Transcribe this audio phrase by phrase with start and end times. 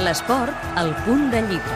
[0.00, 1.74] L'esport, al punt de llibre.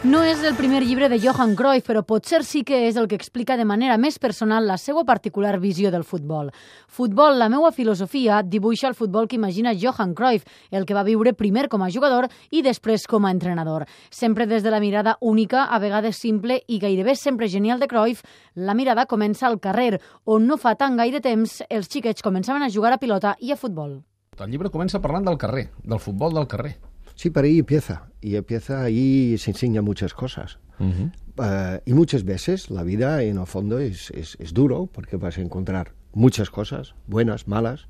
[0.00, 3.18] No és el primer llibre de Johan Cruyff, però potser sí que és el que
[3.18, 6.48] explica de manera més personal la seva particular visió del futbol.
[6.88, 11.36] Futbol, la meua filosofia, dibuixa el futbol que imagina Johan Cruyff, el que va viure
[11.36, 13.84] primer com a jugador i després com a entrenador.
[14.08, 18.24] Sempre des de la mirada única, a vegades simple i gairebé sempre genial de Cruyff,
[18.54, 22.72] la mirada comença al carrer, on no fa tan gaire temps els xiquets començaven a
[22.72, 24.00] jugar a pilota i a futbol.
[24.40, 26.78] El llibre comença parlant del carrer, del futbol del carrer.
[27.14, 28.06] Sí, pero ahí empieza.
[28.22, 30.58] Y empieza ahí se enseña muchas cosas.
[30.78, 31.12] Uh -huh.
[31.36, 35.36] uh, y muchas veces la vida, en el fondo, es, es, es, duro porque vas
[35.36, 37.86] a encontrar muchas cosas, buenas, malas.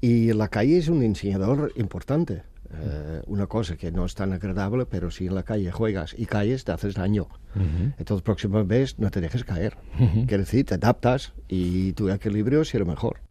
[0.00, 2.42] Y la calle es un enseñador importante.
[2.70, 6.26] Uh, una cosa que no es tan agradable, pero si en la calle juegas y
[6.26, 7.28] caes, te haces daño.
[7.54, 7.94] Uh -huh.
[7.98, 9.76] Entonces, próxima vez no te dejes caer.
[9.98, 10.26] Uh -huh.
[10.26, 13.29] Quiere decir, te adaptas y tu equilibrio será mejor.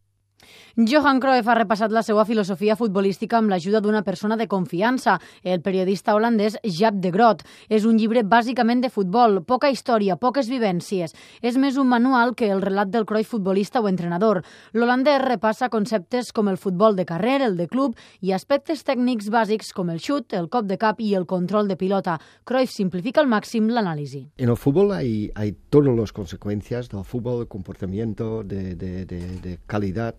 [0.79, 5.59] Johan Cruyff ha repassat la seva filosofia futbolística amb l'ajuda d'una persona de confiança, el
[5.59, 7.43] periodista holandès Jaap de Groot.
[7.67, 11.11] És un llibre bàsicament de futbol, poca història, poques vivències.
[11.41, 14.39] És més un manual que el relat del Cruyff futbolista o entrenador.
[14.71, 19.73] L'holandès repassa conceptes com el futbol de carrer, el de club i aspectes tècnics bàsics
[19.75, 22.19] com el xut, el cop de cap i el control de pilota.
[22.45, 24.29] Cruyff simplifica al màxim l'anàlisi.
[24.37, 29.19] En el futbol hay, hay todas las consecuencias del fútbol, de comportamiento, de, de, de,
[29.41, 30.15] de calidad,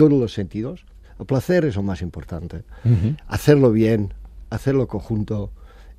[0.00, 0.86] todos los sentidos.
[1.18, 2.64] El placer es lo más importante.
[2.84, 3.16] Uh -huh.
[3.26, 4.14] Hacerlo bien,
[4.48, 5.50] hacerlo conjunto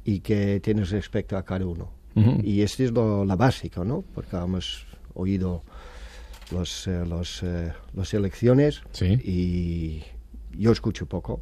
[0.04, 1.92] y que tienes respecto a cada uno.
[2.16, 2.44] Uh -huh.
[2.44, 4.04] Y esto es lo, la básica, ¿no?
[4.16, 5.62] Porque hemos oído
[6.52, 9.20] los, eh, los, eh, las elecciones sí.
[9.24, 10.04] y
[10.58, 11.40] yo escucho poco,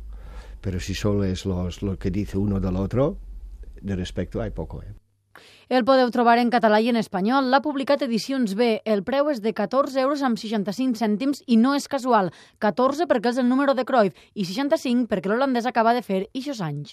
[0.60, 3.16] pero si solo es los, lo que dice uno del otro,
[3.82, 4.84] de respecto hay poco.
[4.84, 4.94] ¿eh?
[5.70, 7.52] El podeu trobar en català i en espanyol.
[7.52, 8.80] L'ha publicat Edicions B.
[8.86, 12.32] El preu és de 14 euros amb 65 cèntims i no és casual.
[12.64, 16.64] 14 perquè és el número de Cruyff i 65 perquè l'holandès acaba de fer ixos
[16.64, 16.88] anys.